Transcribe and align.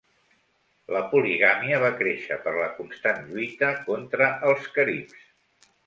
La 0.95 1.01
poligàmia 1.11 1.83
va 1.85 1.93
créixer 2.01 2.39
per 2.47 2.55
la 2.63 2.71
constant 2.81 3.23
lluita 3.29 3.71
contra 3.91 4.35
els 4.51 4.71
caribs. 4.81 5.25